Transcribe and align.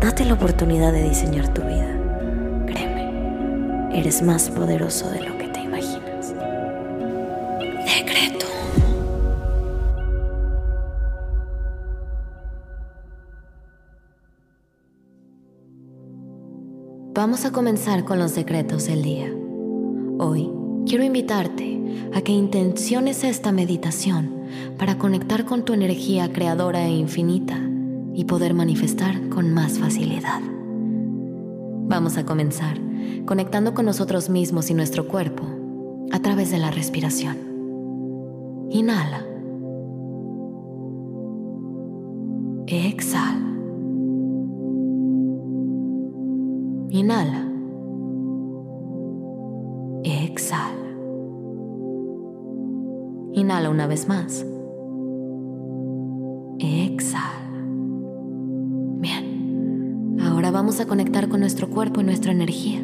Date 0.00 0.24
la 0.24 0.34
oportunidad 0.34 0.92
de 0.92 1.08
diseñar 1.08 1.52
tu 1.52 1.60
vida. 1.62 1.98
Créeme, 2.66 3.98
eres 3.98 4.22
más 4.22 4.48
poderoso 4.48 5.10
de 5.10 5.22
lo 5.22 5.36
que 5.36 5.48
te 5.48 5.60
imaginas. 5.60 6.34
Decreto. 7.84 8.46
Vamos 17.12 17.44
a 17.44 17.50
comenzar 17.50 18.04
con 18.04 18.20
los 18.20 18.36
decretos 18.36 18.86
del 18.86 19.02
día. 19.02 19.32
Hoy 20.20 20.48
quiero 20.86 21.02
invitarte 21.02 22.08
a 22.14 22.20
que 22.20 22.30
intenciones 22.30 23.24
esta 23.24 23.50
meditación 23.50 24.44
para 24.78 24.96
conectar 24.96 25.44
con 25.44 25.64
tu 25.64 25.72
energía 25.72 26.32
creadora 26.32 26.86
e 26.86 26.90
infinita 26.90 27.67
y 28.18 28.24
poder 28.24 28.52
manifestar 28.52 29.28
con 29.28 29.54
más 29.54 29.78
facilidad. 29.78 30.40
Vamos 31.86 32.18
a 32.18 32.26
comenzar 32.26 32.76
conectando 33.26 33.74
con 33.74 33.84
nosotros 33.84 34.28
mismos 34.28 34.70
y 34.70 34.74
nuestro 34.74 35.06
cuerpo 35.06 35.44
a 36.10 36.18
través 36.18 36.50
de 36.50 36.58
la 36.58 36.72
respiración. 36.72 37.36
Inhala. 38.70 39.24
Exhala. 42.66 43.56
Inhala. 46.90 47.48
Exhala. 50.02 50.74
Inhala 53.32 53.70
una 53.70 53.86
vez 53.86 54.08
más. 54.08 54.44
A 60.80 60.86
conectar 60.86 61.28
con 61.28 61.40
nuestro 61.40 61.68
cuerpo 61.68 62.00
y 62.00 62.04
nuestra 62.04 62.32
energía. 62.32 62.82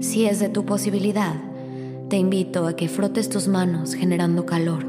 Si 0.00 0.26
es 0.26 0.40
de 0.40 0.48
tu 0.48 0.64
posibilidad, 0.64 1.34
te 2.08 2.16
invito 2.16 2.66
a 2.66 2.76
que 2.76 2.88
frotes 2.88 3.28
tus 3.28 3.48
manos 3.48 3.94
generando 3.94 4.44
calor 4.44 4.84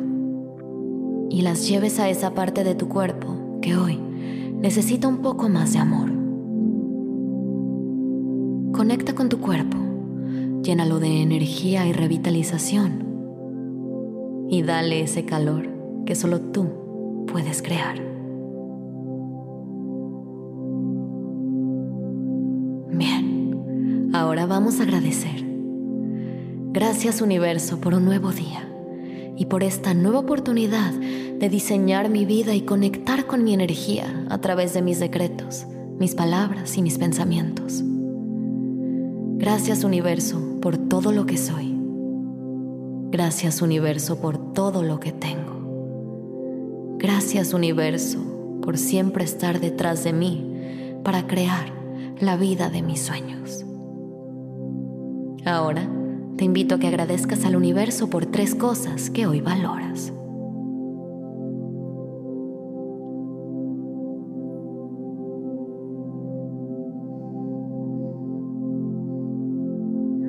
y 1.30 1.42
las 1.42 1.68
lleves 1.68 2.00
a 2.00 2.10
esa 2.10 2.34
parte 2.34 2.64
de 2.64 2.76
tu 2.76 2.88
cuerpo 2.90 3.60
que 3.62 3.76
hoy 3.76 3.98
necesita 4.60 5.08
un 5.08 5.20
poco 5.20 5.50
más 5.50 5.74
de 5.74 5.80
amor. 5.80 6.12
Conecta 8.74 9.16
con 9.16 9.30
tu 9.30 9.40
cuerpo, 9.40 9.78
llénalo 10.62 11.00
de 11.00 11.22
energía 11.22 11.88
y 11.88 11.94
revitalización 11.94 13.06
y 14.50 14.64
dale 14.64 15.02
ese 15.02 15.26
calor 15.26 15.70
que 16.06 16.16
solo 16.16 16.40
tú 16.42 17.26
puedes 17.28 17.62
crear. 17.62 18.15
Bien, 22.88 24.12
ahora 24.14 24.46
vamos 24.46 24.80
a 24.80 24.84
agradecer. 24.84 25.44
Gracias 26.72 27.22
universo 27.22 27.80
por 27.82 27.94
un 27.94 28.06
nuevo 28.06 28.32
día 28.32 28.70
y 29.38 29.46
por 29.46 29.64
esta 29.64 29.94
nueva 29.94 30.20
oportunidad 30.20 30.94
de 30.94 31.50
diseñar 31.50 32.10
mi 32.10 32.26
vida 32.26 32.54
y 32.54 32.62
conectar 32.62 33.26
con 33.26 33.44
mi 33.44 33.54
energía 33.54 34.26
a 34.30 34.40
través 34.40 34.74
de 34.74 34.82
mis 34.82 35.00
decretos, 35.00 35.66
mis 36.00 36.16
palabras 36.16 36.78
y 36.78 36.82
mis 36.82 36.98
pensamientos. 36.98 37.84
Gracias 39.38 39.84
universo 39.84 40.60
por 40.62 40.78
todo 40.78 41.12
lo 41.12 41.26
que 41.26 41.38
soy. 41.38 41.76
Gracias 43.12 43.62
universo 43.62 44.20
por 44.22 44.54
todo 44.54 44.84
lo 44.84 45.00
que 45.00 45.12
tengo. 45.12 46.98
Gracias 46.98 47.54
universo 47.54 48.20
por 48.62 48.78
siempre 48.78 49.24
estar 49.24 49.60
detrás 49.60 50.04
de 50.04 50.14
mí 50.14 50.52
para 51.04 51.28
crear 51.28 51.75
la 52.20 52.38
vida 52.38 52.70
de 52.70 52.82
mis 52.82 53.02
sueños. 53.02 53.66
Ahora 55.46 55.88
te 56.38 56.46
invito 56.46 56.76
a 56.76 56.80
que 56.80 56.88
agradezcas 56.88 57.46
al 57.46 57.56
universo 57.56 58.10
por 58.10 58.26
tres 58.26 58.56
cosas 58.56 59.10
que 59.10 59.26
hoy 59.28 59.42
valoras. 59.42 60.12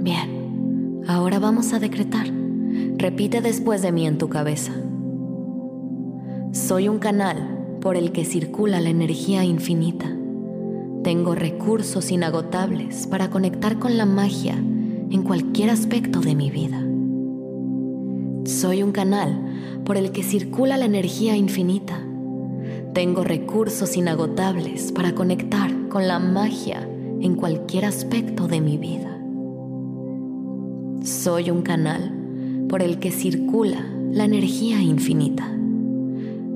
Bien, 0.03 1.03
ahora 1.09 1.39
vamos 1.39 1.73
a 1.73 1.81
decretar. 1.81 2.27
Repite 2.97 3.41
después 3.41 3.83
de 3.83 3.93
mí 3.93 4.07
en 4.07 4.19
tu 4.19 4.29
cabeza. 4.29 4.73
Soy 6.53 6.89
un 6.89 6.99
canal 6.99 7.79
por 7.81 7.97
el 7.97 8.13
que 8.13 8.25
circula 8.25 8.81
la 8.81 8.91
energía 8.91 9.45
infinita. 9.45 10.16
Tengo 11.07 11.37
recursos 11.37 12.11
inagotables 12.11 13.07
para 13.07 13.31
conectar 13.31 13.79
con 13.79 13.97
la 13.97 14.07
magia 14.07 14.55
en 14.57 15.23
cualquier 15.23 15.71
aspecto 15.71 16.19
de 16.19 16.35
mi 16.35 16.51
vida. 16.51 16.85
Soy 18.45 18.83
un 18.83 18.91
canal 18.91 19.41
por 19.85 19.97
el 19.97 20.11
que 20.11 20.25
circula 20.25 20.77
la 20.77 20.85
energía 20.85 21.37
infinita. 21.37 22.01
Tengo 22.93 23.23
recursos 23.23 23.97
inagotables 23.97 24.91
para 24.91 25.15
conectar 25.15 25.71
con 25.91 26.09
la 26.09 26.19
magia 26.19 26.83
en 27.21 27.37
cualquier 27.37 27.85
aspecto 27.85 28.49
de 28.49 28.61
mi 28.61 28.77
vida. 28.77 29.17
Soy 31.05 31.53
un 31.53 31.63
canal 31.63 32.67
por 32.69 32.83
el 32.83 32.99
que 32.99 33.13
circula 33.13 33.87
la 34.11 34.25
energía 34.25 34.83
infinita. 34.83 35.49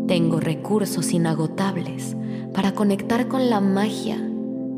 Tengo 0.08 0.40
recursos 0.40 1.12
inagotables 1.12 2.16
para 2.52 2.74
conectar 2.74 3.28
con 3.28 3.48
la 3.48 3.60
magia 3.60 4.26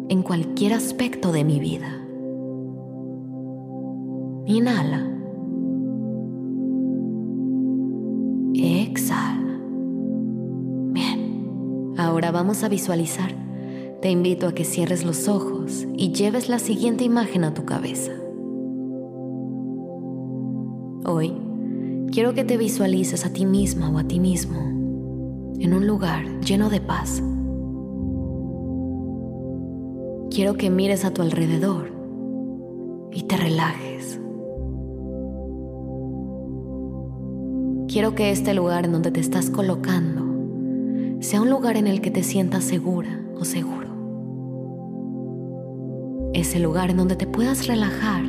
en 0.09 0.23
cualquier 0.23 0.73
aspecto 0.73 1.33
de 1.33 1.45
mi 1.45 1.61
vida. 1.61 1.99
Inhala. 4.47 5.09
Exhala. 8.55 9.59
Bien, 10.93 11.95
ahora 11.97 12.31
vamos 12.31 12.62
a 12.65 12.69
visualizar. 12.69 13.33
Te 14.01 14.11
invito 14.11 14.49
a 14.49 14.55
que 14.55 14.65
cierres 14.65 15.05
los 15.05 15.29
ojos 15.29 15.87
y 15.97 16.12
lleves 16.12 16.49
la 16.49 16.59
siguiente 16.59 17.05
imagen 17.05 17.45
a 17.45 17.55
tu 17.55 17.65
cabeza. 17.65 18.12
Hoy 21.05 21.33
quiero 22.11 22.35
que 22.35 22.45
te 22.45 22.57
visualices 22.57 23.25
a 23.25 23.33
ti 23.33 23.47
misma 23.47 23.91
o 23.91 23.99
a 23.99 24.05
ti 24.05 24.21
mismo 24.21 24.59
en 25.61 25.75
un 25.75 25.87
lugar 25.87 26.25
lleno 26.41 26.69
de 26.69 26.81
paz. 26.81 27.23
Quiero 30.34 30.54
que 30.54 30.70
mires 30.70 31.04
a 31.04 31.12
tu 31.12 31.20
alrededor 31.20 31.93
y 33.12 33.25
te 33.25 33.37
relajes. 33.37 34.19
Quiero 37.87 38.15
que 38.15 38.31
este 38.31 38.54
lugar 38.54 38.87
en 38.87 38.93
donde 38.93 39.10
te 39.10 39.20
estás 39.20 39.50
colocando 39.50 40.22
sea 41.20 41.43
un 41.43 41.50
lugar 41.50 41.76
en 41.76 41.87
el 41.87 42.00
que 42.00 42.11
te 42.11 42.23
sientas 42.23 42.64
segura 42.64 43.20
o 43.38 43.44
seguro. 43.44 43.88
Ese 46.32 46.61
lugar 46.61 46.88
en 46.88 46.96
donde 46.96 47.17
te 47.17 47.26
puedas 47.26 47.67
relajar 47.67 48.25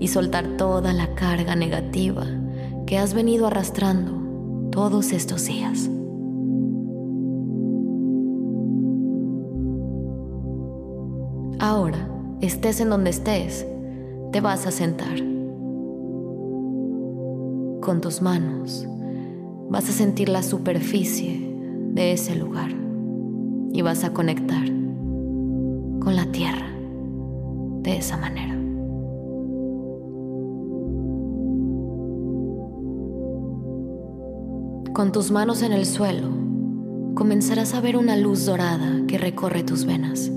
y 0.00 0.08
soltar 0.08 0.56
toda 0.56 0.94
la 0.94 1.14
carga 1.14 1.54
negativa 1.56 2.24
que 2.86 2.96
has 2.96 3.12
venido 3.12 3.48
arrastrando 3.48 4.70
todos 4.70 5.12
estos 5.12 5.44
días. 5.44 5.90
Estés 12.44 12.80
en 12.80 12.90
donde 12.90 13.10
estés, 13.10 13.66
te 14.32 14.40
vas 14.40 14.66
a 14.66 14.70
sentar. 14.70 15.16
Con 17.80 18.00
tus 18.00 18.22
manos 18.22 18.86
vas 19.68 19.88
a 19.88 19.92
sentir 19.92 20.28
la 20.28 20.42
superficie 20.42 21.54
de 21.92 22.12
ese 22.12 22.34
lugar 22.34 22.70
y 23.72 23.82
vas 23.82 24.04
a 24.04 24.12
conectar 24.12 24.64
con 26.00 26.16
la 26.16 26.26
tierra 26.32 26.66
de 27.82 27.96
esa 27.96 28.16
manera. 28.16 28.54
Con 34.92 35.10
tus 35.10 35.30
manos 35.30 35.62
en 35.62 35.72
el 35.72 35.86
suelo, 35.86 36.28
comenzarás 37.14 37.74
a 37.74 37.80
ver 37.80 37.96
una 37.96 38.16
luz 38.16 38.46
dorada 38.46 39.02
que 39.08 39.18
recorre 39.18 39.64
tus 39.64 39.84
venas. 39.84 40.30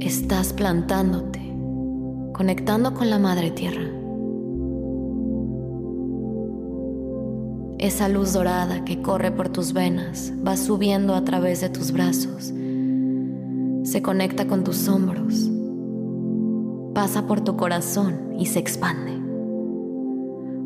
Estás 0.00 0.54
plantándote, 0.54 1.40
conectando 2.32 2.94
con 2.94 3.10
la 3.10 3.18
Madre 3.18 3.50
Tierra. 3.50 3.84
Esa 7.78 8.08
luz 8.08 8.32
dorada 8.32 8.82
que 8.86 9.02
corre 9.02 9.30
por 9.30 9.50
tus 9.50 9.74
venas 9.74 10.32
va 10.44 10.56
subiendo 10.56 11.14
a 11.14 11.22
través 11.24 11.60
de 11.60 11.68
tus 11.68 11.92
brazos, 11.92 12.50
se 13.82 14.00
conecta 14.00 14.46
con 14.46 14.64
tus 14.64 14.88
hombros, 14.88 15.50
pasa 16.94 17.26
por 17.26 17.42
tu 17.42 17.58
corazón 17.58 18.34
y 18.38 18.46
se 18.46 18.58
expande. 18.58 19.12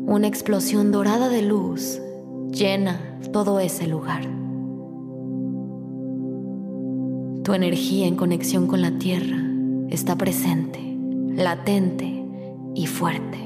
Una 0.07 0.27
explosión 0.27 0.93
dorada 0.93 1.27
de 1.27 1.41
luz 1.41 1.99
llena 2.51 3.19
todo 3.33 3.59
ese 3.59 3.85
lugar. 3.85 4.44
Tu 7.45 7.53
energía 7.53 8.07
en 8.07 8.15
conexión 8.15 8.65
con 8.65 8.81
la 8.81 8.97
tierra 8.97 9.37
está 9.91 10.15
presente, 10.15 10.79
latente 11.35 12.25
y 12.73 12.87
fuerte. 12.87 13.37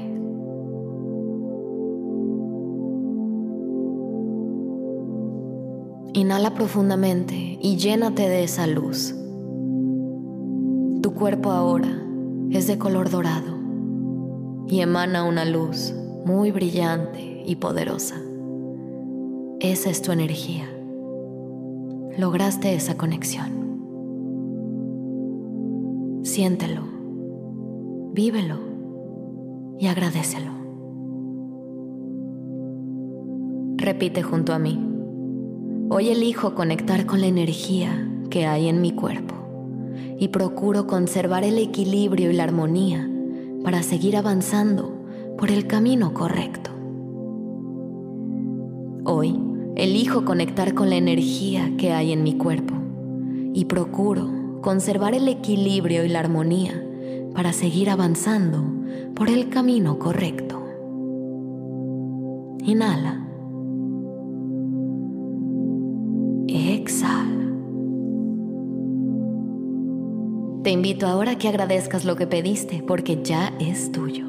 Inhala 6.14 6.54
profundamente 6.54 7.58
y 7.60 7.76
llénate 7.76 8.26
de 8.26 8.44
esa 8.44 8.66
luz. 8.66 9.14
Tu 11.02 11.12
cuerpo 11.12 11.50
ahora 11.50 12.02
es 12.52 12.66
de 12.68 12.78
color 12.78 13.10
dorado 13.10 13.58
y 14.66 14.80
emana 14.80 15.24
una 15.24 15.44
luz 15.44 15.92
muy 16.24 16.52
brillante 16.52 17.42
y 17.44 17.56
poderosa. 17.56 18.16
Esa 19.60 19.90
es 19.90 20.00
tu 20.00 20.10
energía. 20.10 20.64
Lograste 22.16 22.74
esa 22.74 22.96
conexión. 22.96 23.69
Siéntelo, 26.32 26.82
vívelo 28.12 28.60
y 29.80 29.88
agradecelo. 29.88 30.52
Repite 33.76 34.22
junto 34.22 34.52
a 34.52 34.60
mí. 34.60 34.78
Hoy 35.88 36.10
elijo 36.10 36.54
conectar 36.54 37.04
con 37.04 37.20
la 37.20 37.26
energía 37.26 38.08
que 38.30 38.46
hay 38.46 38.68
en 38.68 38.80
mi 38.80 38.92
cuerpo 38.92 39.34
y 40.20 40.28
procuro 40.28 40.86
conservar 40.86 41.42
el 41.42 41.58
equilibrio 41.58 42.30
y 42.30 42.34
la 42.34 42.44
armonía 42.44 43.10
para 43.64 43.82
seguir 43.82 44.16
avanzando 44.16 45.02
por 45.36 45.50
el 45.50 45.66
camino 45.66 46.14
correcto. 46.14 46.70
Hoy 49.04 49.36
elijo 49.74 50.24
conectar 50.24 50.74
con 50.74 50.90
la 50.90 50.96
energía 50.96 51.72
que 51.76 51.90
hay 51.90 52.12
en 52.12 52.22
mi 52.22 52.36
cuerpo 52.36 52.74
y 53.52 53.64
procuro 53.64 54.39
conservar 54.60 55.14
el 55.14 55.28
equilibrio 55.28 56.04
y 56.04 56.08
la 56.08 56.20
armonía 56.20 56.84
para 57.34 57.52
seguir 57.52 57.90
avanzando 57.90 58.62
por 59.14 59.28
el 59.28 59.48
camino 59.48 59.98
correcto. 59.98 60.62
Inhala. 62.64 63.26
Exhala. 66.48 67.30
Te 70.62 70.70
invito 70.70 71.06
ahora 71.06 71.32
a 71.32 71.38
que 71.38 71.48
agradezcas 71.48 72.04
lo 72.04 72.16
que 72.16 72.26
pediste 72.26 72.82
porque 72.86 73.20
ya 73.22 73.54
es 73.58 73.92
tuyo. 73.92 74.26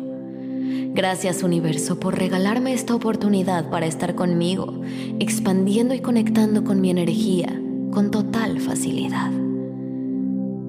Gracias 0.94 1.44
universo 1.44 2.00
por 2.00 2.18
regalarme 2.18 2.74
esta 2.74 2.96
oportunidad 2.96 3.70
para 3.70 3.86
estar 3.86 4.16
conmigo, 4.16 4.82
expandiendo 5.20 5.94
y 5.94 6.00
conectando 6.00 6.64
con 6.64 6.82
mi 6.82 6.90
energía 6.90 7.62
con 7.92 8.10
total 8.10 8.60
facilidad. 8.60 9.51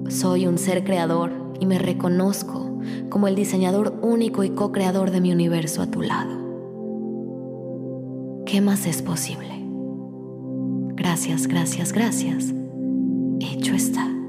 Soy 0.09 0.47
un 0.47 0.59
ser 0.59 0.85
creador 0.85 1.33
y 1.61 1.67
me 1.67 1.79
reconozco 1.79 2.79
como 3.09 3.29
el 3.29 3.35
diseñador 3.35 3.99
único 4.03 4.45
y 4.45 4.51
co-creador 4.51 5.11
de 5.11 5.21
mi 5.21 5.33
universo 5.33 5.83
a 5.83 5.87
tu 5.87 6.03
lado. 6.03 6.43
¿Qué 8.47 8.61
más 8.61 8.87
es 8.87 9.03
posible? 9.03 9.49
Gracias, 10.95 11.47
gracias, 11.47 11.93
gracias. 11.93 12.53
Hecho 13.41 13.75
está. 13.75 14.22